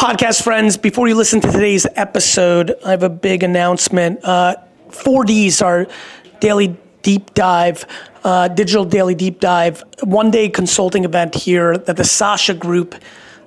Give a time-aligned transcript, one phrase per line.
[0.00, 4.20] Podcast friends, before you listen to today's episode, I have a big announcement.
[4.24, 4.56] Uh,
[4.88, 5.86] 4Ds, our
[6.40, 7.84] daily deep dive,
[8.24, 12.94] uh, digital daily deep dive, one day consulting event here that the Sasha Group,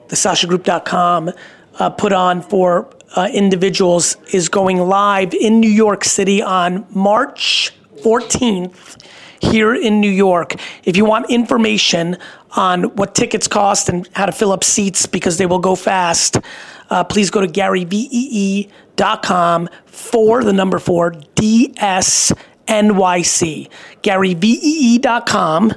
[0.10, 1.32] the sashagroup.com,
[1.80, 7.74] uh, put on for uh, individuals is going live in New York City on March
[8.04, 9.04] 14th
[9.44, 10.56] here in New York.
[10.84, 12.18] If you want information
[12.56, 16.38] on what tickets cost and how to fill up seats because they will go fast,
[16.90, 18.70] uh, please go to garyvee.com
[19.86, 22.36] for the number four DSNYC.
[24.02, 25.74] garyvee.com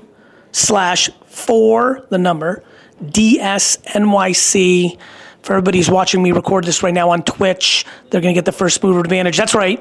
[0.53, 2.63] slash for the number
[3.05, 4.99] DSNYC.
[5.43, 8.47] For everybody who's watching me record this right now on Twitch, they're going to get
[8.47, 9.37] the first mover advantage.
[9.37, 9.81] That's right.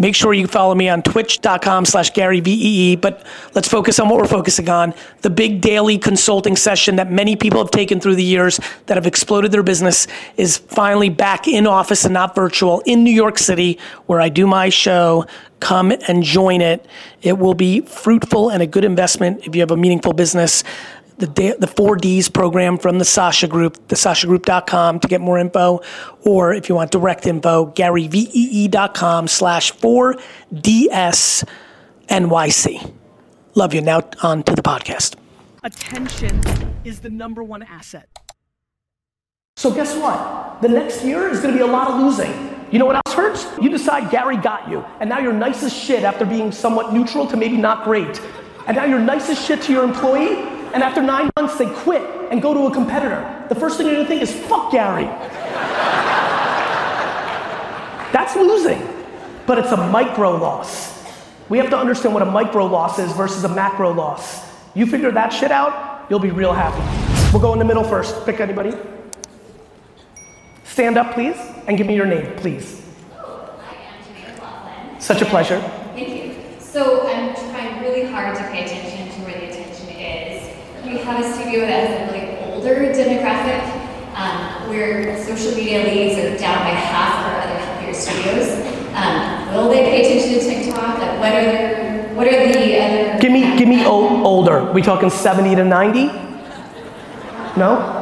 [0.00, 2.96] Make sure you follow me on twitch.com slash Gary VEE.
[2.96, 3.22] But
[3.54, 7.58] let's focus on what we're focusing on the big daily consulting session that many people
[7.58, 10.06] have taken through the years that have exploded their business
[10.38, 14.46] is finally back in office and not virtual in New York City, where I do
[14.46, 15.26] my show.
[15.60, 16.86] Come and join it.
[17.20, 20.64] It will be fruitful and a good investment if you have a meaningful business
[21.20, 25.80] the, the 4Ds program from the Sasha Group, thesashagroup.com to get more info.
[26.22, 31.44] Or if you want direct info, garyvee.com slash 4DSNYC.
[33.54, 33.80] Love you.
[33.80, 35.16] Now on to the podcast.
[35.62, 36.40] Attention
[36.84, 38.08] is the number one asset.
[39.56, 40.62] So guess what?
[40.62, 42.32] The next year is going to be a lot of losing.
[42.70, 43.46] You know what else hurts?
[43.60, 47.26] You decide Gary got you, and now you're nice as shit after being somewhat neutral
[47.26, 48.20] to maybe not great.
[48.66, 50.36] And now you're nice as shit to your employee,
[50.72, 53.96] and after nine months they quit and go to a competitor, the first thing you're
[53.96, 55.04] gonna think is, fuck Gary.
[58.12, 58.82] That's losing,
[59.46, 60.90] but it's a micro loss.
[61.48, 64.48] We have to understand what a micro loss is versus a macro loss.
[64.74, 66.82] You figure that shit out, you'll be real happy.
[67.32, 68.24] We'll go in the middle first.
[68.24, 68.72] Pick anybody.
[70.64, 72.84] Stand up, please, and give me your name, please.
[74.98, 75.60] Such a pleasure.
[75.94, 76.60] Thank you.
[76.60, 78.89] So I'm trying really hard to pay attention
[80.90, 83.62] we have a studio that has a really older demographic,
[84.16, 88.66] um, where social media leads are down by half our other healthier studios.
[88.94, 90.98] Um, will they pay attention to TikTok?
[90.98, 93.18] Like, what are their, what are the other?
[93.20, 94.72] Give me, give me older.
[94.72, 96.06] We talking 70 to 90?
[97.56, 97.96] No.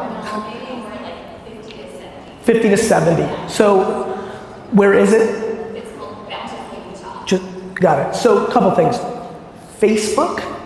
[2.44, 3.50] 50 to 70.
[3.50, 4.04] So,
[4.72, 5.77] where is it?
[5.77, 7.43] It's called Bountifully Just
[7.75, 8.16] got it.
[8.16, 8.97] So, a couple things.
[9.78, 10.57] Facebook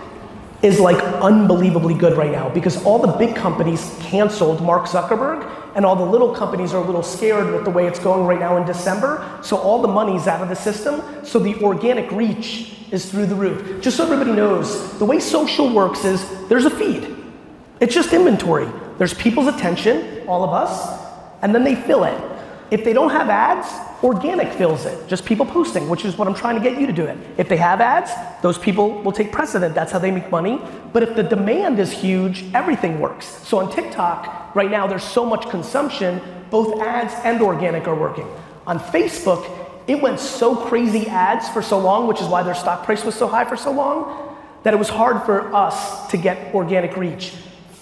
[0.62, 5.84] is like unbelievably good right now because all the big companies canceled Mark Zuckerberg and
[5.84, 8.56] all the little companies are a little scared with the way it's going right now
[8.56, 9.40] in December.
[9.42, 11.02] So all the money's out of the system.
[11.24, 13.82] So the organic reach is through the roof.
[13.82, 17.16] Just so everybody knows, the way social works is there's a feed.
[17.80, 18.68] It's just inventory.
[18.98, 21.00] There's people's attention, all of us,
[21.42, 22.22] and then they fill it.
[22.70, 23.68] If they don't have ads,
[24.02, 25.08] organic fills it.
[25.08, 27.16] Just people posting, which is what I'm trying to get you to do it.
[27.36, 28.10] If they have ads,
[28.42, 29.74] those people will take precedent.
[29.74, 30.60] That's how they make money.
[30.92, 33.26] But if the demand is huge, everything works.
[33.26, 36.20] So on TikTok, right now, there's so much consumption,
[36.50, 38.28] both ads and organic are working.
[38.66, 39.48] On Facebook,
[39.86, 43.14] it went so crazy ads for so long, which is why their stock price was
[43.14, 47.34] so high for so long, that it was hard for us to get organic reach.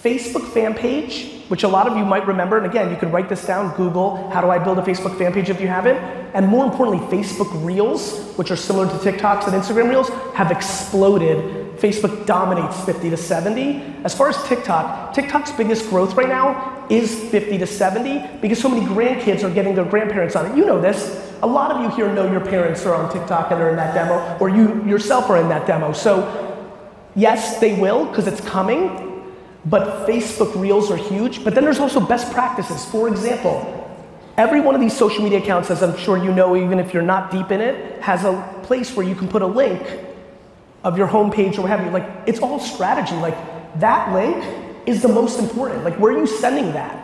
[0.03, 2.55] Facebook fan page which a lot of you might remember.
[2.55, 5.33] And again, you can write this down, Google, how do I build a Facebook fan
[5.33, 5.97] page if you haven't.
[6.33, 11.37] And more importantly, Facebook Reels, which are similar to TikToks and Instagram Reels, have exploded.
[11.77, 13.83] Facebook dominates 50 to 70.
[14.05, 18.69] As far as TikTok, TikTok's biggest growth right now is 50 to 70 because so
[18.69, 20.55] many grandkids are getting their grandparents on it.
[20.55, 21.33] You know this.
[21.41, 23.93] A lot of you here know your parents are on TikTok and are in that
[23.93, 25.91] demo, or you yourself are in that demo.
[25.91, 26.71] So,
[27.13, 29.10] yes, they will because it's coming,
[29.65, 31.43] but Facebook Reels are huge.
[31.43, 32.85] But then there's also best practices.
[32.85, 33.77] For example,
[34.37, 37.03] every one of these social media accounts, as I'm sure you know, even if you're
[37.03, 39.81] not deep in it, has a place where you can put a link
[40.83, 41.91] of your homepage or what have you.
[41.91, 43.15] Like, it's all strategy.
[43.15, 43.37] Like,
[43.79, 44.43] that link
[44.87, 45.83] is the most important.
[45.83, 46.97] Like, where are you sending that?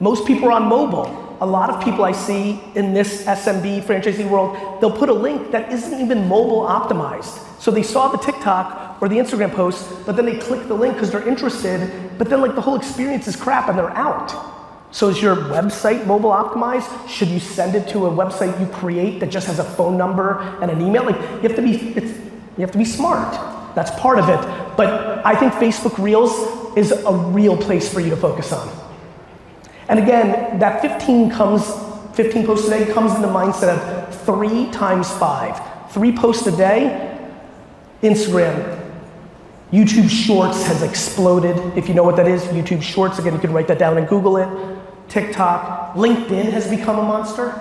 [0.00, 1.29] Most people are on mobile.
[1.40, 5.52] A lot of people I see in this SMB franchisee world, they'll put a link
[5.52, 7.46] that isn't even mobile optimized.
[7.60, 10.94] So they saw the TikTok or the Instagram post, but then they click the link
[10.94, 14.34] because they're interested, but then like the whole experience is crap and they're out.
[14.92, 17.08] So is your website mobile optimized?
[17.08, 20.40] Should you send it to a website you create that just has a phone number
[20.60, 21.04] and an email?
[21.04, 23.74] Like you have to be, you have to be smart.
[23.74, 24.76] That's part of it.
[24.76, 26.32] But I think Facebook Reels
[26.76, 28.68] is a real place for you to focus on.
[29.90, 31.64] And again, that 15 comes,
[32.14, 35.60] 15 posts a day comes in the mindset of three times five.
[35.90, 37.18] Three posts a day
[38.00, 38.78] Instagram.
[39.72, 41.56] YouTube Shorts has exploded.
[41.76, 44.06] If you know what that is, YouTube Shorts, again, you can write that down and
[44.06, 44.48] Google it.
[45.08, 45.94] TikTok.
[45.94, 47.52] LinkedIn has become a monster.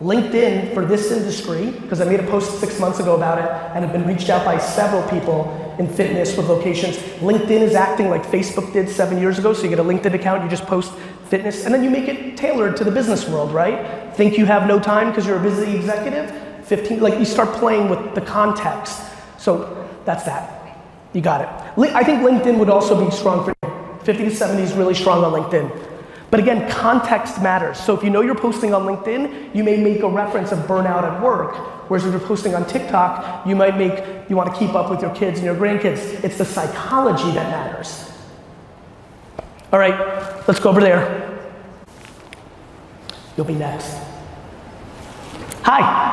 [0.00, 3.44] LinkedIn for this industry, because I made a post six months ago about it
[3.76, 6.96] and have been reached out by several people in fitness with locations.
[7.20, 9.52] LinkedIn is acting like Facebook did seven years ago.
[9.52, 10.90] So you get a LinkedIn account, you just post
[11.30, 14.14] fitness, and then you make it tailored to the business world, right?
[14.14, 16.30] Think you have no time because you're a busy executive?
[16.66, 19.00] 15, like you start playing with the context.
[19.38, 20.56] So that's that.
[21.12, 21.94] You got it.
[21.94, 24.00] I think LinkedIn would also be strong for you.
[24.04, 25.86] 50 to 70 is really strong on LinkedIn.
[26.30, 27.78] But again, context matters.
[27.78, 31.02] So if you know you're posting on LinkedIn, you may make a reference of burnout
[31.02, 31.56] at work.
[31.90, 35.02] Whereas if you're posting on TikTok, you might make, you want to keep up with
[35.02, 36.22] your kids and your grandkids.
[36.22, 38.09] It's the psychology that matters.
[39.72, 41.38] All right, let's go over there.
[43.36, 43.98] You'll be next.
[45.62, 46.08] Hi.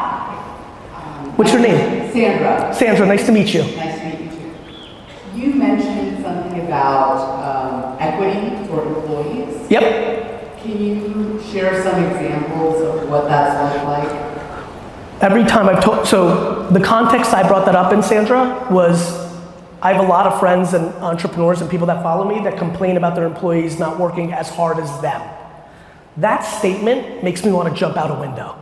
[1.36, 2.12] What's your name?
[2.12, 2.74] Sandra.
[2.74, 3.62] Sandra, nice to meet you.
[3.62, 5.39] Nice to meet you too.
[5.39, 9.71] You mentioned something about um, equity for employees.
[9.71, 10.59] Yep.
[10.62, 14.27] Can you share some examples of what that's looked like?
[15.21, 19.26] Every time I've told, so the context I brought that up in, Sandra, was
[19.81, 22.97] I have a lot of friends and entrepreneurs and people that follow me that complain
[22.97, 25.21] about their employees not working as hard as them.
[26.18, 28.56] That statement makes me want to jump out a window.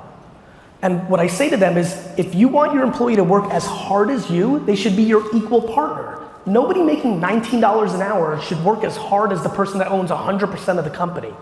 [0.82, 3.66] And what I say to them is if you want your employee to work as
[3.66, 6.22] hard as you, they should be your equal partner.
[6.46, 10.78] Nobody making $19 an hour should work as hard as the person that owns 100%
[10.78, 11.34] of the company.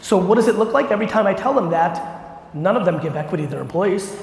[0.00, 2.54] So, what does it look like every time I tell them that?
[2.54, 4.16] None of them give equity to their employees.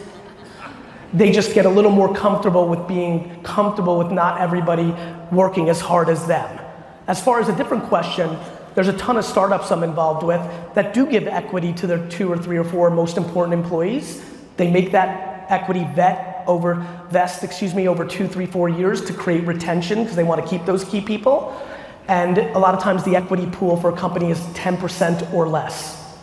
[1.13, 4.95] They just get a little more comfortable with being comfortable with not everybody
[5.31, 6.59] working as hard as them.
[7.07, 8.37] As far as a different question,
[8.75, 10.41] there's a ton of startups I'm involved with
[10.75, 14.23] that do give equity to their two or three or four most important employees.
[14.57, 16.75] They make that equity vet over
[17.09, 20.47] vest, excuse me, over two, three, four years to create retention because they want to
[20.47, 21.59] keep those key people.
[22.07, 26.17] And a lot of times the equity pool for a company is 10% or less.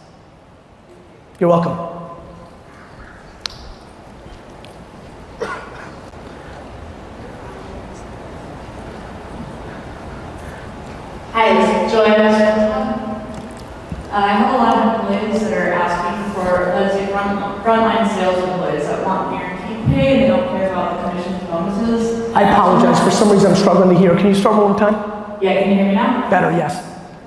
[1.38, 1.95] You're welcome.
[11.36, 12.32] Hi, this is Joanna.
[14.08, 18.08] Uh, I have a lot of employees that are asking for, let's say, front, frontline
[18.08, 22.32] sales employees that want guaranteed pay and they don't care about the commissions and bonuses.
[22.32, 23.04] I apologize.
[23.04, 24.16] For some reason, I'm struggling to hear.
[24.16, 24.96] Can you start one more time?
[25.42, 26.30] Yeah, can you hear me now?
[26.30, 26.72] Better, yes.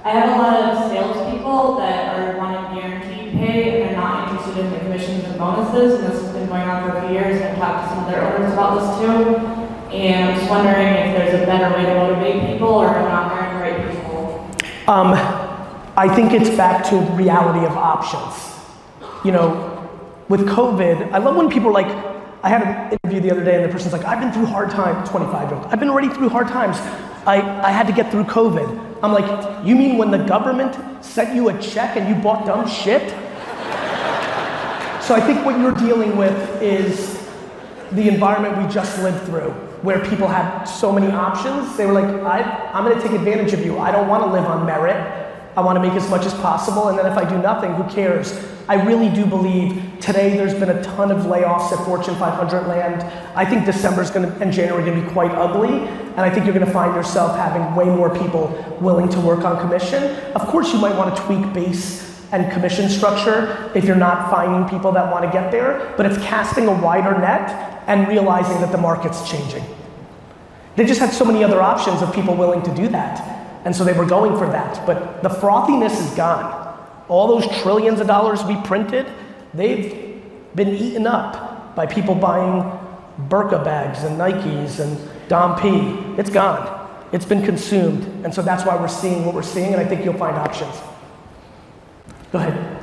[0.04, 4.66] I have a lot of salespeople that are wanting guaranteed pay and they're not interested
[4.66, 6.02] in the commissions and bonuses.
[6.02, 8.06] And this has been going on for a few years and I've talked to some
[8.06, 9.70] of their owners about this too.
[9.94, 13.58] And I'm just wondering if there's a better way to motivate people or not hiring
[13.58, 14.48] the right people.
[14.90, 15.14] Um,
[15.96, 18.60] I think it's back to reality of options.
[19.24, 19.88] You know,
[20.30, 21.86] with COVID, I love when people are like,
[22.42, 24.72] I had an interview the other day and the person's like, I've been through hard
[24.72, 25.72] times, 25 year old.
[25.72, 26.78] I've been already through hard times.
[27.28, 28.98] I, I had to get through COVID.
[29.04, 32.68] I'm like, you mean when the government sent you a check and you bought dumb
[32.68, 33.12] shit?
[35.04, 37.30] so I think what you're dealing with is
[37.92, 41.76] the environment we just lived through, where people had so many options.
[41.78, 43.80] They were like, I, I'm gonna take advantage of you.
[43.80, 45.20] I don't wanna live on merit.
[45.58, 47.84] I want to make as much as possible, and then if I do nothing, who
[47.94, 48.40] cares?
[48.70, 53.04] I really do believe today there's been a ton of layoffs at Fortune 500 land.
[53.36, 56.72] I think December's to and January to be quite ugly, and I think you're to
[56.72, 58.48] find yourself having way more people
[58.80, 60.04] willing to work on commission.
[60.34, 64.70] Of course, you might want to tweak base and commission structure if you're not finding
[64.70, 68.72] people that want to get there, but it's casting a wider net and realizing that
[68.72, 69.64] the market's changing.
[70.76, 73.20] They just had so many other options of people willing to do that.
[73.66, 74.86] And so they were going for that.
[74.86, 76.56] But the frothiness is gone.
[77.10, 79.08] All those trillions of dollars we printed,
[79.54, 80.22] they've
[80.56, 82.72] been eaten up by people buying
[83.28, 86.20] Birkin bags and Nikes and Dom P.
[86.20, 86.78] It's gone.
[87.12, 88.04] It's been consumed.
[88.24, 90.76] And so that's why we're seeing what we're seeing, and I think you'll find options.
[92.32, 92.78] Go ahead.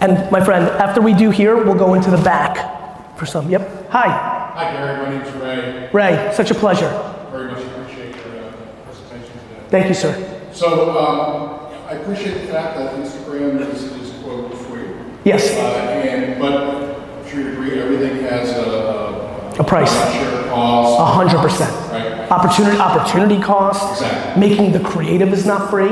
[0.00, 3.48] And my friend, after we do here, we'll go into the back for some.
[3.50, 3.90] Yep.
[3.90, 4.08] Hi.
[4.54, 4.96] Hi, Gary.
[4.98, 5.90] My name's Ray.
[5.92, 6.88] Ray, such a pleasure.
[7.30, 8.52] Very much appreciate your uh,
[8.84, 9.66] presentation today.
[9.70, 10.40] Thank you, sir.
[10.52, 14.88] So, um, I appreciate the fact that Instagram is, is quote free.
[15.24, 15.50] Yes.
[15.52, 19.92] Uh, and, but I'm sure you agree, everything has a, a, A price.
[20.12, 21.00] Share cost.
[21.00, 21.72] A hundred percent.
[21.90, 22.30] Right.
[22.30, 24.02] Opportunity, opportunity cost.
[24.02, 24.40] Exactly.
[24.48, 25.88] Making the creative is not free,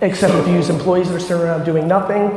[0.00, 2.28] Except if you use employees that are sitting around doing nothing.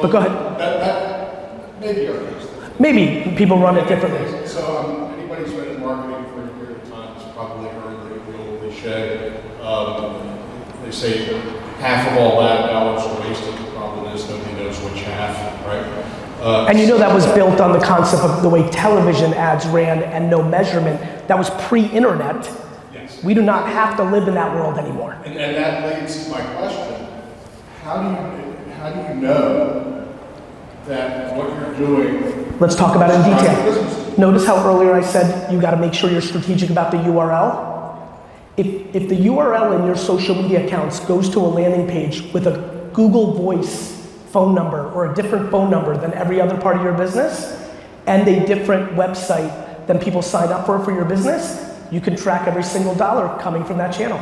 [0.00, 0.32] But go ahead.
[0.58, 2.48] That, that may be our case.
[2.80, 4.46] Maybe people run it differently.
[4.48, 8.26] So, um, anybody who's been in marketing for a period of time has probably heard
[8.26, 9.40] the, old cliche.
[9.62, 10.36] Um,
[10.84, 11.26] they say
[11.78, 13.54] half of all that dollars are wasted.
[13.54, 15.86] The problem is nobody knows which half, right?
[16.42, 19.64] Uh, And you know that was built on the concept of the way television ads
[19.66, 21.00] ran and no measurement.
[21.28, 22.50] That was pre-internet.
[23.24, 25.12] We do not have to live in that world anymore.
[25.24, 27.06] And, and that leads to my question.
[27.82, 30.08] How do you, how do you know
[30.86, 32.58] that what you're doing?
[32.60, 34.18] Let's talk about it in detail.
[34.18, 37.72] Notice how earlier I said you got to make sure you're strategic about the URL?
[38.56, 42.46] If, if the URL in your social media accounts goes to a landing page with
[42.46, 43.92] a Google Voice
[44.30, 47.70] phone number or a different phone number than every other part of your business
[48.06, 52.48] and a different website than people sign up for for your business, you can track
[52.48, 54.20] every single dollar coming from that channel.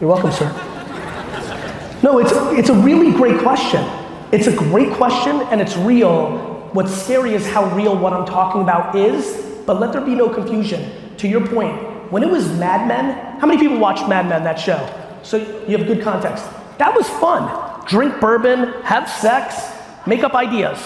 [0.00, 0.50] You're welcome, sir.
[2.02, 3.84] No, it's, it's a really great question.
[4.32, 6.68] It's a great question and it's real.
[6.72, 10.28] What's scary is how real what I'm talking about is, but let there be no
[10.28, 10.90] confusion.
[11.18, 14.58] To your point, when it was Mad Men, how many people watched Mad Men, that
[14.58, 14.88] show?
[15.22, 16.44] So you have good context.
[16.78, 17.86] That was fun.
[17.86, 19.70] Drink bourbon, have sex,
[20.06, 20.78] make up ideas.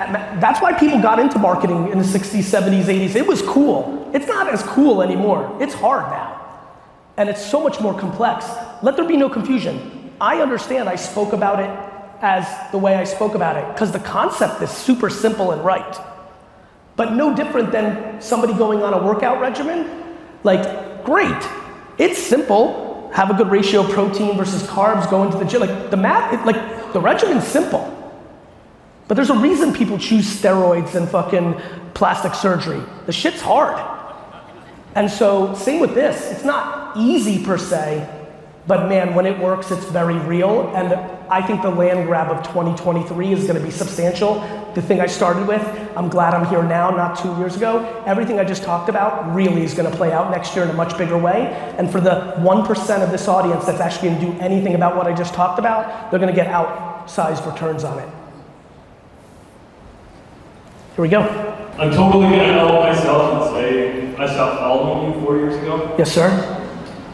[0.00, 3.16] That's why people got into marketing in the 60s, 70s, 80s.
[3.16, 4.10] It was cool.
[4.14, 5.56] It's not as cool anymore.
[5.60, 6.36] It's hard now.
[7.16, 8.46] And it's so much more complex.
[8.82, 10.14] Let there be no confusion.
[10.20, 11.70] I understand I spoke about it
[12.22, 15.96] as the way I spoke about it because the concept is super simple and right.
[16.96, 20.16] But no different than somebody going on a workout regimen.
[20.44, 21.42] Like, great.
[21.98, 23.10] It's simple.
[23.12, 25.60] Have a good ratio of protein versus carbs, go into the gym.
[25.60, 27.89] Like, the math, it, like, the regimen's simple.
[29.10, 31.60] But there's a reason people choose steroids and fucking
[31.94, 32.80] plastic surgery.
[33.06, 33.74] The shit's hard.
[34.94, 36.30] And so, same with this.
[36.30, 38.08] It's not easy per se,
[38.68, 40.72] but man, when it works, it's very real.
[40.76, 40.94] And
[41.28, 44.34] I think the land grab of 2023 is going to be substantial.
[44.76, 45.64] The thing I started with,
[45.96, 48.04] I'm glad I'm here now, not two years ago.
[48.06, 50.74] Everything I just talked about really is going to play out next year in a
[50.74, 51.48] much bigger way.
[51.78, 55.12] And for the 1% of this audience that's actually to do anything about what I
[55.12, 58.19] just talked about, they're to get outsized returns on it.
[61.00, 61.22] Here we go.
[61.78, 65.94] I'm totally gonna out myself and say I stopped following you four years ago.
[65.96, 66.28] Yes, sir.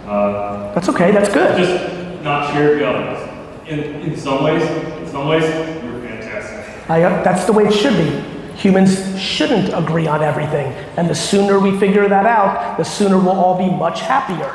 [0.09, 1.13] Uh, That's okay.
[1.13, 1.57] That's good.
[1.57, 3.31] just not share guns.
[3.69, 5.45] In in some ways, in some ways,
[5.85, 6.91] you're fantastic.
[6.91, 8.11] I, uh, that's the way it should be.
[8.57, 10.73] Humans shouldn't agree on everything.
[10.97, 14.51] And the sooner we figure that out, the sooner we'll all be much happier.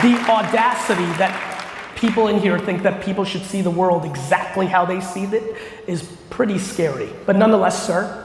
[0.00, 1.55] The audacity that
[1.96, 5.56] people in here think that people should see the world exactly how they see it
[5.86, 7.08] is pretty scary.
[7.24, 8.22] But nonetheless, sir,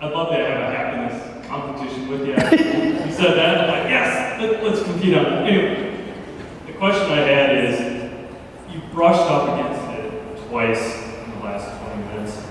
[0.00, 2.32] I'd love to have a happiness competition with you.
[2.32, 5.32] you said that, I'm like, yes, let, let's compete on it.
[5.46, 6.14] Anyway,
[6.66, 8.10] the question I had is,
[8.72, 12.42] you brushed up against it twice in the last 20 minutes.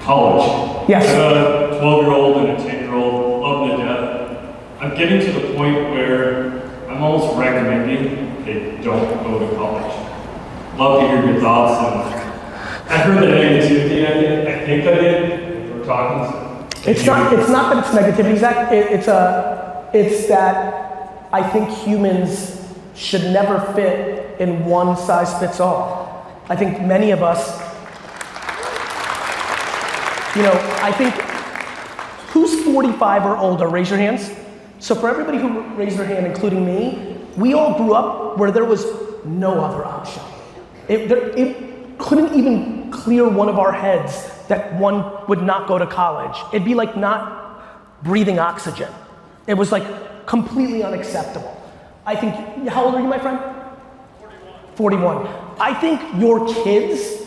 [0.00, 0.88] College.
[0.88, 1.06] Yes.
[1.06, 4.56] I have a 12 year old and a 10 year old, love them to death.
[4.80, 10.78] I'm getting to the point where I'm almost recommending they don't go to college.
[10.78, 12.14] Love to hear your thoughts.
[12.88, 15.74] And I heard the negativity, I think, I think I did.
[15.74, 16.68] We're talking.
[16.84, 18.72] it's not, it's not that it's negativity, Zach.
[18.72, 22.62] It, it's, a, it's that I think humans
[22.94, 26.26] should never fit in one size fits all.
[26.48, 27.58] I think many of us,
[30.36, 31.14] you know, I think
[32.30, 33.68] who's 45 or older?
[33.68, 34.30] Raise your hands.
[34.78, 38.64] So for everybody who raised their hand, including me, we all grew up where there
[38.64, 38.84] was
[39.24, 40.22] no other option.
[40.88, 45.78] It, there, it couldn't even clear one of our heads that one would not go
[45.78, 46.36] to college.
[46.52, 48.92] It'd be like not breathing oxygen.
[49.46, 51.58] It was like completely unacceptable.
[52.04, 53.40] I think, how old are you, my friend?
[54.74, 55.26] 41.
[55.60, 57.22] I think your kids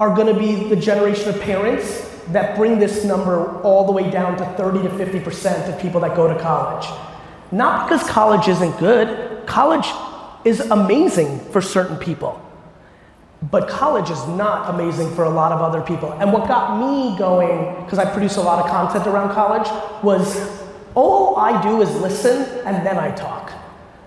[0.00, 4.10] are going to be the generation of parents that bring this number all the way
[4.10, 6.86] down to 30 to 50% of people that go to college.
[7.52, 9.86] Not because college isn't good, college
[10.44, 12.40] is amazing for certain people.
[13.50, 16.12] But college is not amazing for a lot of other people.
[16.12, 19.68] And what got me going, because I produce a lot of content around college,
[20.02, 20.62] was
[20.94, 23.52] all I do is listen and then I talk.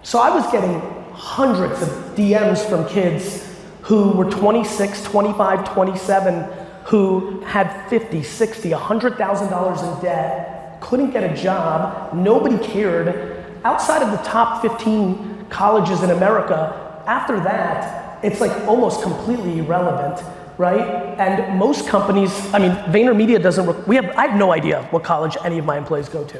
[0.04, 0.80] So I was getting
[1.14, 3.46] hundreds of DMs from kids
[3.82, 6.44] who were 26, 25, 27,
[6.86, 13.35] who had 50, 60, $100,000 in debt, couldn't get a job, nobody cared.
[13.65, 20.24] Outside of the top 15 colleges in America, after that, it's like almost completely irrelevant,
[20.60, 21.17] right?
[21.19, 25.36] And most companies, I mean, VaynerMedia doesn't, we have, I have no idea what college
[25.43, 26.39] any of my employees go to.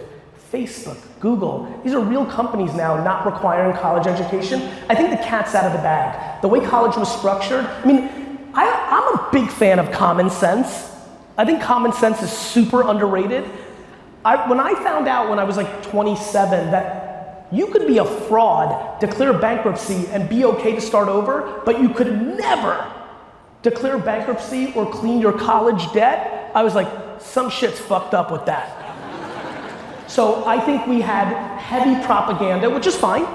[0.52, 4.62] Facebook, Google, these are real companies now not requiring college education.
[4.88, 6.44] I think the cat's out of the bag.
[6.44, 10.92] The way college was structured, I mean, I, I'm a big fan of common sense.
[11.40, 13.50] I think common sense is super underrated.
[14.24, 17.05] I, when I found out when I was like 27 that
[17.52, 21.90] you could be a fraud, declare bankruptcy, and be okay to start over, but you
[21.90, 22.92] could never
[23.62, 26.88] declare bankruptcy or clean your college debt, I was like,
[27.20, 28.84] some shit's fucked up with that.
[30.08, 33.26] So I think we had heavy propaganda, which is fine.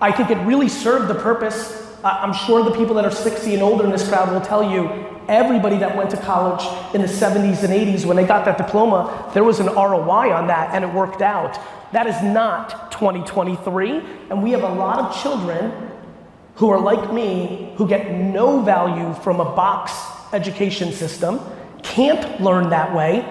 [0.00, 1.76] I think it really served the purpose.
[2.02, 4.88] I'm sure the people that are 60 and older in this crowd will tell you
[5.28, 6.64] everybody that went to college
[6.94, 10.48] in the 70s and 80s, when they got that diploma, there was an ROI on
[10.48, 11.58] that and it worked out.
[11.92, 15.72] That is not 2023, and we have a lot of children
[16.56, 19.90] who are like me, who get no value from a box
[20.34, 21.40] education system,
[21.82, 23.24] can't learn that way,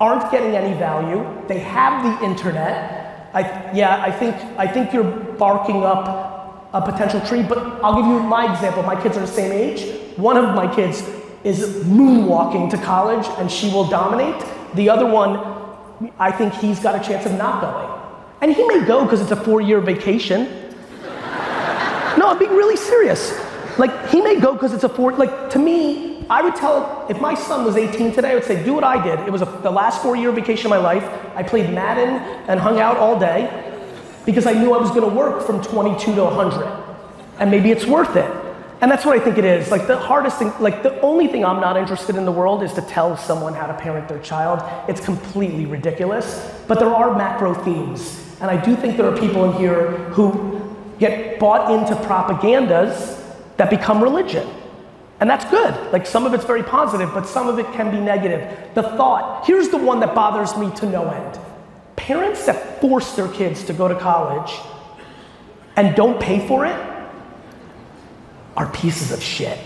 [0.00, 1.24] aren't getting any value.
[1.46, 3.30] They have the internet.
[3.32, 5.04] I, yeah, I think, I think you're
[5.38, 8.82] barking up a potential tree, but I'll give you my example.
[8.82, 9.96] My kids are the same age.
[10.16, 11.08] One of my kids
[11.44, 14.44] is moonwalking to college and she will dominate.
[14.74, 15.38] The other one,
[16.18, 17.93] I think he's got a chance of not going.
[18.44, 20.44] And he may go because it's a four year vacation.
[22.18, 23.32] No, I'm being really serious.
[23.78, 27.18] Like, he may go because it's a four, like, to me, I would tell, if
[27.22, 29.18] my son was 18 today, I would say, do what I did.
[29.20, 31.04] It was a, the last four year vacation of my life.
[31.34, 33.48] I played Madden and hung out all day
[34.26, 36.66] because I knew I was gonna work from 22 to 100.
[37.38, 38.30] And maybe it's worth it.
[38.82, 39.70] And that's what I think it is.
[39.70, 42.74] Like, the hardest thing, like, the only thing I'm not interested in the world is
[42.74, 44.60] to tell someone how to parent their child.
[44.86, 46.46] It's completely ridiculous.
[46.68, 48.20] But there are macro themes.
[48.40, 53.20] And I do think there are people in here who get bought into propagandas
[53.56, 54.48] that become religion.
[55.20, 55.92] And that's good.
[55.92, 58.74] Like some of it's very positive, but some of it can be negative.
[58.74, 61.38] The thought, here's the one that bothers me to no end.
[61.96, 64.52] Parents that force their kids to go to college
[65.76, 66.76] and don't pay for it
[68.56, 69.58] are pieces of shit.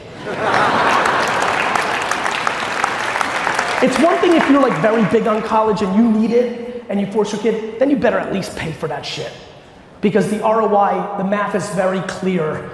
[3.83, 7.01] it's one thing if you're like very big on college and you need it and
[7.01, 9.33] you force your kid, then you better at least pay for that shit.
[10.01, 12.71] Because the ROI, the math is very clear,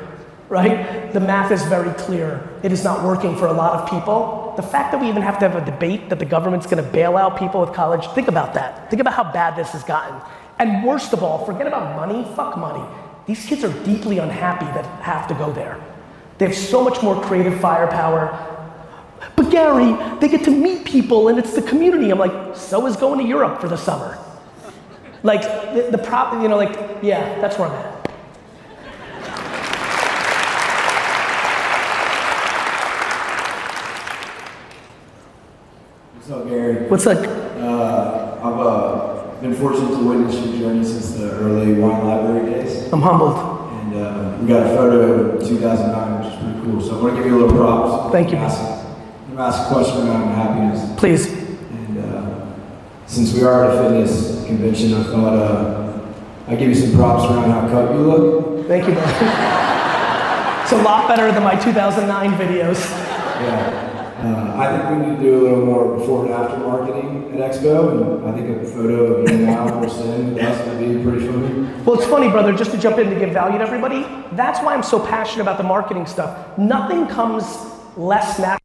[0.49, 1.13] right?
[1.13, 2.49] The math is very clear.
[2.63, 4.53] It is not working for a lot of people.
[4.57, 7.17] The fact that we even have to have a debate that the government's gonna bail
[7.17, 8.91] out people with college, think about that.
[8.91, 10.21] Think about how bad this has gotten.
[10.59, 12.85] And worst of all, forget about money, fuck money.
[13.27, 15.81] These kids are deeply unhappy that have to go there.
[16.39, 18.54] They have so much more creative firepower.
[19.37, 22.11] But Gary, they get to meet people and it's the community.
[22.11, 24.19] I'm like, so is going to Europe for the summer.
[25.23, 25.43] Like
[25.75, 27.95] the, the prop, you know, like, yeah, that's where I'm at.
[36.15, 36.89] What's up, Gary?
[36.89, 37.19] What's up?
[37.19, 42.91] Uh, I've uh, been fortunate to witness your journey since the early wine library days.
[42.93, 43.71] I'm humbled.
[43.73, 46.81] And uh, we got a photo in 2009, which is pretty cool.
[46.81, 48.13] So I want to give you a little props.
[48.13, 48.39] Thank you.
[48.39, 48.84] I'm
[49.39, 50.99] ask, a question around happiness.
[50.99, 51.33] Please.
[51.33, 52.57] And uh,
[53.07, 56.01] since we are at a fitness convention, I thought uh,
[56.49, 58.67] I'd give you some props around how cut you look.
[58.67, 59.13] Thank you, brother.
[60.63, 62.91] it's a lot better than my 2009 videos.
[63.41, 63.85] Yeah.
[64.25, 67.51] Uh, I think we need to do a little more before and after marketing at
[67.51, 71.03] Expo, and I think a photo of you now or Sin with us would be
[71.03, 71.83] pretty funny.
[71.85, 74.07] Well, it's funny, brother, just to jump in to give value to everybody.
[74.33, 76.57] That's why I'm so passionate about the marketing stuff.
[76.57, 77.45] Nothing comes
[77.99, 78.64] less natural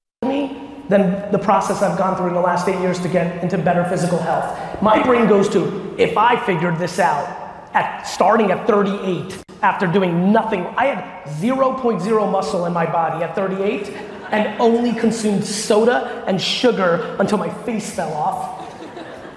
[0.89, 3.85] than the process I've gone through in the last eight years to get into better
[3.85, 4.81] physical health.
[4.81, 7.27] My brain goes to, if I figured this out
[7.73, 13.35] at starting at 38 after doing nothing, I had 0.0 muscle in my body at
[13.35, 13.89] 38
[14.31, 18.57] and only consumed soda and sugar until my face fell off.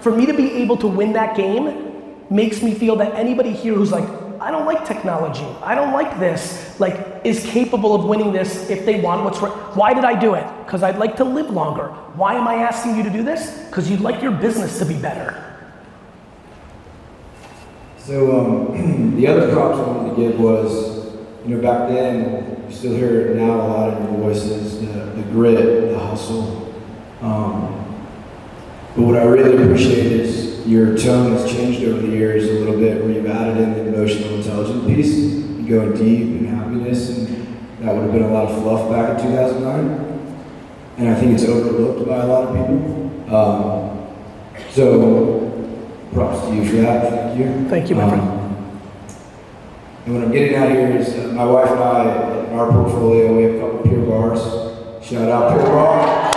[0.01, 3.75] For me to be able to win that game makes me feel that anybody here
[3.75, 4.07] who's like,
[4.43, 8.85] I don't like technology, I don't like this, like, is capable of winning this if
[8.85, 9.53] they want what's right.
[9.73, 10.45] Why did I do it?
[10.65, 11.87] Because I'd like to live longer.
[12.15, 13.57] Why am I asking you to do this?
[13.67, 15.39] Because you'd like your business to be better.
[17.99, 22.75] So um, the other props I wanted to give was, you know, back then, you
[22.75, 26.75] still hear now a lot in your voices, the, the grit, the hustle.
[27.21, 27.79] Um,
[28.93, 32.62] but what I really appreciate is your tone has changed over the years
[35.73, 37.27] going deep in happiness, and
[37.79, 40.09] that would have been a lot of fluff back in 2009.
[40.97, 43.35] And I think it's overlooked by a lot of people.
[43.35, 44.07] Um,
[44.69, 45.49] so
[46.13, 47.09] props to you for that.
[47.09, 47.69] Thank you.
[47.69, 48.21] Thank you, my friend.
[48.21, 48.39] Um,
[50.05, 53.35] And what I'm getting at here is uh, my wife and I, in our portfolio,
[53.35, 54.43] we have a couple of Pure Barres.
[55.03, 56.31] Shout out Pure Barre.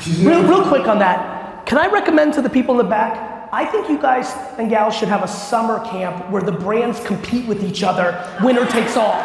[0.00, 3.35] She's Real, real quick on that, can I recommend to the people in the back?
[3.52, 7.46] I think you guys and gals should have a summer camp where the brands compete
[7.46, 9.22] with each other, winner takes all.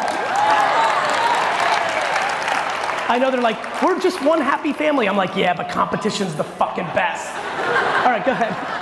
[3.08, 5.08] I know they're like, we're just one happy family.
[5.08, 7.28] I'm like, yeah, but competition's the fucking best.
[8.06, 8.72] All right, go ahead.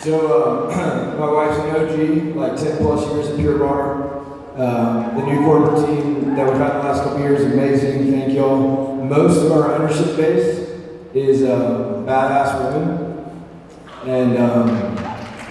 [0.00, 4.24] So, uh, my wife's an OG, like 10 plus years at Pure Barre.
[4.56, 8.12] Um, the new corporate team that we've had the last couple years is amazing.
[8.12, 9.02] Thank y'all.
[9.02, 10.70] Most of our ownership base
[11.12, 13.13] is uh, badass women,
[14.06, 14.96] and um,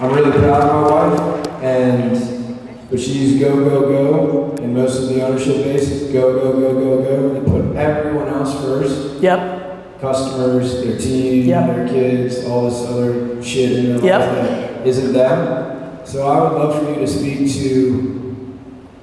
[0.00, 1.62] I'm really proud of my wife.
[1.62, 6.52] And but she's go go go, and most of the ownership base is go go
[6.52, 7.34] go go go.
[7.40, 10.00] They put everyone else first Yep.
[10.00, 11.66] customers, their team, Yep.
[11.74, 14.20] their kids, all this other shit in their Yep.
[14.20, 15.66] life that isn't them.
[16.04, 18.36] So I would love for you to speak to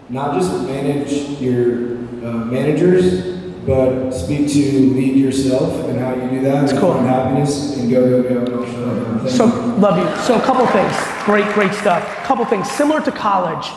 [0.10, 1.12] not just manage
[1.42, 3.31] your uh, managers,
[3.66, 6.64] but speak to lead yourself and how you do that.
[6.64, 6.94] It's cool.
[6.94, 8.40] happiness and go, go, go.
[8.40, 9.18] and I'll shut up now.
[9.20, 9.52] Thank So, you.
[9.76, 10.24] love you.
[10.24, 10.96] So, a couple things.
[11.26, 12.04] Great, great stuff.
[12.04, 12.70] A Couple things.
[12.72, 13.70] Similar to college.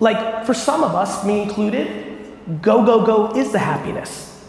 [0.00, 4.44] Like, for some of us, me included, go, go, go is the happiness.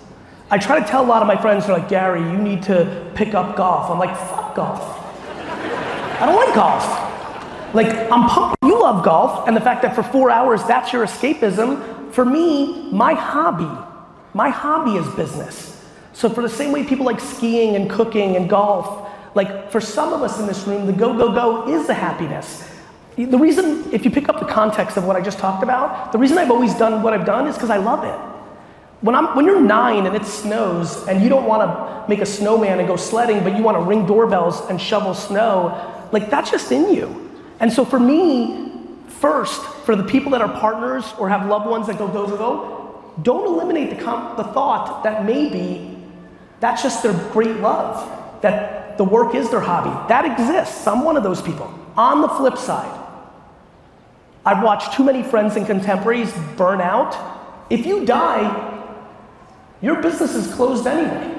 [0.49, 3.09] I try to tell a lot of my friends, they're like, Gary, you need to
[3.15, 3.89] pick up golf.
[3.89, 4.81] I'm like, fuck golf.
[6.19, 7.73] I don't like golf.
[7.73, 8.57] Like, I'm pumped.
[8.63, 12.11] You love golf, and the fact that for four hours that's your escapism.
[12.13, 13.69] For me, my hobby,
[14.37, 15.83] my hobby is business.
[16.13, 20.13] So, for the same way people like skiing and cooking and golf, like for some
[20.13, 22.63] of us in this room, the go, go, go is the happiness.
[23.15, 26.19] The reason, if you pick up the context of what I just talked about, the
[26.19, 28.15] reason I've always done what I've done is because I love it.
[29.01, 32.25] When, I'm, when you're nine and it snows and you don't want to make a
[32.25, 36.51] snowman and go sledding, but you want to ring doorbells and shovel snow, like that's
[36.51, 37.31] just in you.
[37.59, 38.71] And so for me,
[39.07, 42.37] first, for the people that are partners or have loved ones that go, go, go,
[42.37, 42.76] go,
[43.21, 45.97] don't eliminate the, the thought that maybe
[46.59, 49.91] that's just their great love, that the work is their hobby.
[50.09, 50.87] That exists.
[50.87, 51.73] I'm one of those people.
[51.95, 52.93] On the flip side,
[54.45, 57.15] I've watched too many friends and contemporaries burn out.
[57.69, 58.73] If you die,
[59.81, 61.33] your business is closed anyway.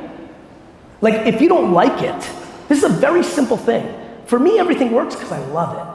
[1.01, 2.31] Like, if you don't like it,
[2.69, 3.95] this is a very simple thing.
[4.27, 5.95] For me, everything works because I love it.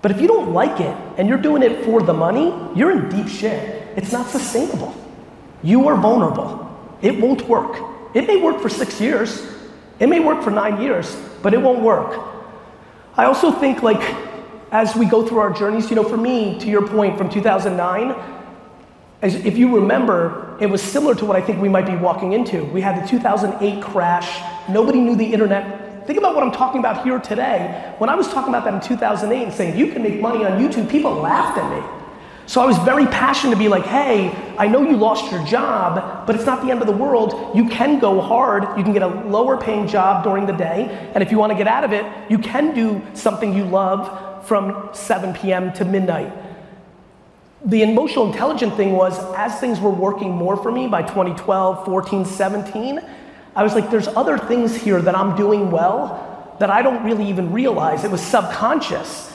[0.00, 3.08] But if you don't like it and you're doing it for the money, you're in
[3.08, 3.81] deep shit.
[3.96, 4.94] It's not sustainable.
[5.62, 6.68] You are vulnerable.
[7.02, 7.76] It won't work.
[8.14, 9.46] It may work for six years,
[9.98, 12.20] it may work for nine years, but it won't work.
[13.16, 14.02] I also think, like,
[14.70, 18.14] as we go through our journeys, you know, for me, to your point from 2009,
[19.20, 22.32] as if you remember, it was similar to what I think we might be walking
[22.32, 22.64] into.
[22.64, 24.40] We had the 2008 crash.
[24.68, 26.06] Nobody knew the internet.
[26.06, 27.94] Think about what I'm talking about here today.
[27.98, 30.60] When I was talking about that in 2008 and saying you can make money on
[30.60, 32.01] YouTube, people laughed at me.
[32.46, 36.26] So I was very passionate to be like, hey, I know you lost your job,
[36.26, 37.56] but it's not the end of the world.
[37.56, 38.64] You can go hard.
[38.76, 41.10] You can get a lower paying job during the day.
[41.14, 44.46] And if you want to get out of it, you can do something you love
[44.46, 45.72] from 7 p.m.
[45.74, 46.32] to midnight.
[47.64, 52.24] The emotional intelligent thing was as things were working more for me by 2012, 14,
[52.24, 53.00] 17,
[53.54, 57.28] I was like, there's other things here that I'm doing well that I don't really
[57.28, 58.04] even realize.
[58.04, 59.30] It was subconscious.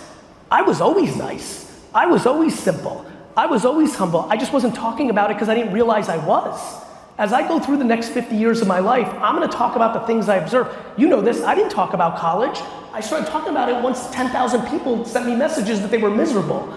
[0.50, 1.66] I was always nice.
[1.97, 3.03] I was always simple.
[3.36, 4.27] I was always humble.
[4.29, 6.62] I just wasn't talking about it because I didn't realize I was.
[7.17, 9.95] As I go through the next 50 years of my life, I'm gonna talk about
[9.95, 10.67] the things I observe.
[10.95, 12.60] You know this, I didn't talk about college.
[12.93, 16.71] I started talking about it once 10,000 people sent me messages that they were miserable.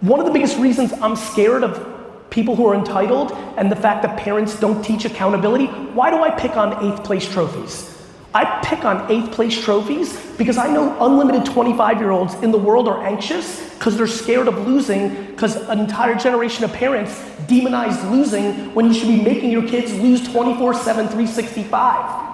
[0.00, 4.00] One of the biggest reasons I'm scared of people who are entitled and the fact
[4.04, 7.91] that parents don't teach accountability, why do I pick on eighth place trophies?
[8.34, 12.58] I pick on eighth place trophies because I know unlimited 25 year olds in the
[12.58, 17.12] world are anxious because they're scared of losing because an entire generation of parents
[17.46, 22.30] demonize losing when you should be making your kids lose 24 7, 365.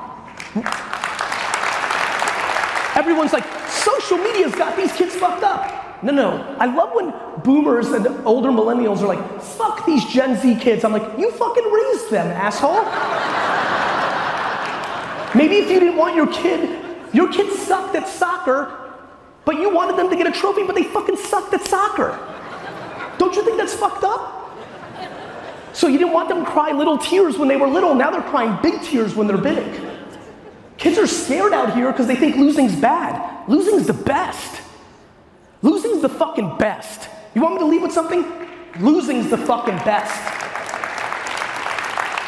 [2.97, 6.03] Everyone's like, social media's got these kids fucked up.
[6.05, 6.57] No, no.
[6.61, 10.85] I love when boomers and older millennials are like, fuck these Gen Z kids.
[10.85, 12.85] I'm like, you fucking raised them, asshole.
[15.35, 18.95] Maybe if you didn't want your kid, your kid sucked at soccer,
[19.45, 22.19] but you wanted them to get a trophy, but they fucking sucked at soccer.
[23.19, 24.35] Don't you think that's fucked up?
[25.73, 28.23] So you didn't want them to cry little tears when they were little, now they're
[28.23, 29.81] crying big tears when they're big.
[30.77, 33.49] Kids are scared out here because they think losing's bad.
[33.49, 34.63] Losing's the best.
[35.63, 37.09] Losing's the fucking best.
[37.35, 38.25] You want me to leave with something?
[38.81, 40.15] Losing's the fucking best.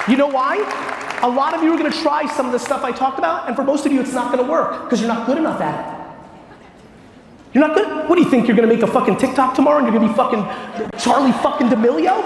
[0.09, 0.57] You know why?
[1.23, 3.55] A lot of you are gonna try some of the stuff I talked about, and
[3.55, 6.01] for most of you, it's not gonna work because you're not good enough at it.
[7.53, 8.09] You're not good.
[8.09, 8.47] What do you think?
[8.47, 12.23] You're gonna make a fucking TikTok tomorrow and you're gonna be fucking Charlie fucking D'Amelio?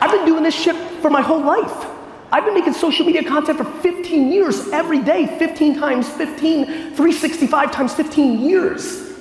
[0.00, 1.86] I've been doing this shit for my whole life.
[2.32, 7.70] I've been making social media content for 15 years, every day, 15 times 15, 365
[7.70, 9.12] times 15 years.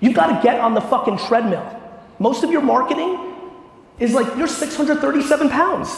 [0.00, 1.64] You've got to get on the fucking treadmill.
[2.18, 3.33] Most of your marketing
[3.98, 5.96] is like you're 637 pounds.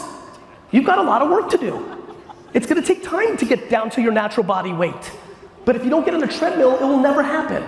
[0.71, 1.97] You've got a lot of work to do.
[2.53, 5.11] It's gonna take time to get down to your natural body weight.
[5.65, 7.67] But if you don't get on the treadmill, it will never happen.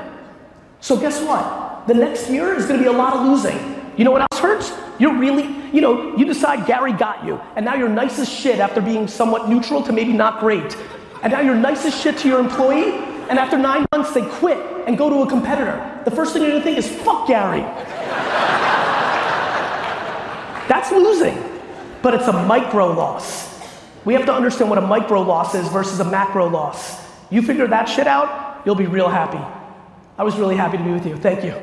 [0.81, 1.87] So guess what?
[1.87, 3.57] The next year is gonna be a lot of losing.
[3.97, 4.71] You know what else hurts?
[4.99, 8.59] You're really, you know, you decide Gary got you, and now you're nice as shit
[8.59, 10.77] after being somewhat neutral to maybe not great.
[11.23, 12.93] And now you're nice as shit to your employee,
[13.29, 16.01] and after nine months they quit and go to a competitor.
[16.05, 17.65] The first thing you're gonna think is, fuck Gary.
[20.69, 21.35] That's losing,
[22.03, 23.59] but it's a micro loss.
[24.05, 27.03] We have to understand what a micro loss is versus a macro loss.
[27.31, 29.43] You figure that shit out, you'll be real happy.
[30.17, 31.17] I was really happy to be with you.
[31.17, 31.55] Thank you.